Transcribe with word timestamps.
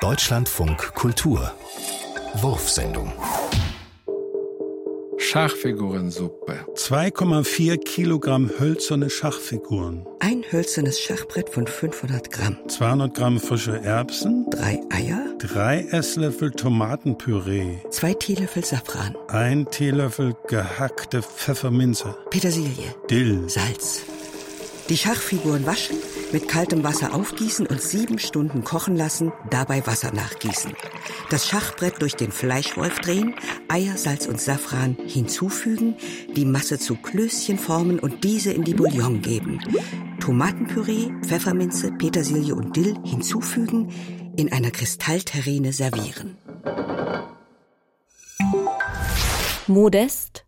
Deutschlandfunk 0.00 0.94
Kultur 0.94 1.52
Wurfsendung 2.36 3.12
Schachfigurensuppe. 5.18 6.64
2,4 6.74 7.76
Kilogramm 7.76 8.50
hölzerne 8.58 9.10
Schachfiguren. 9.10 10.06
Ein 10.20 10.42
hölzernes 10.50 10.98
Schachbrett 10.98 11.50
von 11.50 11.66
500 11.66 12.32
Gramm. 12.32 12.56
200 12.66 13.14
Gramm 13.14 13.38
frische 13.38 13.78
Erbsen. 13.82 14.46
Drei 14.50 14.80
Eier. 14.88 15.36
Drei 15.38 15.82
Esslöffel 15.90 16.50
Tomatenpüree. 16.50 17.76
Zwei 17.90 18.14
Teelöffel 18.14 18.64
Safran. 18.64 19.14
Ein 19.28 19.66
Teelöffel 19.70 20.34
gehackte 20.48 21.22
Pfefferminze. 21.22 22.16
Petersilie. 22.30 22.94
Dill. 23.10 23.48
Salz. 23.48 24.00
Die 24.90 24.96
Schachfiguren 24.96 25.66
waschen, 25.66 25.96
mit 26.32 26.48
kaltem 26.48 26.82
Wasser 26.82 27.14
aufgießen 27.14 27.64
und 27.64 27.80
sieben 27.80 28.18
Stunden 28.18 28.64
kochen 28.64 28.96
lassen, 28.96 29.32
dabei 29.48 29.86
Wasser 29.86 30.12
nachgießen. 30.12 30.72
Das 31.30 31.46
Schachbrett 31.46 32.02
durch 32.02 32.16
den 32.16 32.32
Fleischwolf 32.32 32.98
drehen, 32.98 33.36
Eier, 33.68 33.96
Salz 33.96 34.26
und 34.26 34.40
Safran 34.40 34.96
hinzufügen, 35.06 35.94
die 36.34 36.44
Masse 36.44 36.80
zu 36.80 36.96
Klößchen 36.96 37.56
formen 37.56 38.00
und 38.00 38.24
diese 38.24 38.50
in 38.50 38.64
die 38.64 38.74
Bouillon 38.74 39.22
geben. 39.22 39.60
Tomatenpüree, 40.18 41.12
Pfefferminze, 41.24 41.92
Petersilie 41.92 42.56
und 42.56 42.74
Dill 42.74 42.96
hinzufügen, 43.04 43.92
in 44.36 44.52
einer 44.52 44.72
Kristallterrine 44.72 45.72
servieren. 45.72 46.36
Modest 49.68 50.44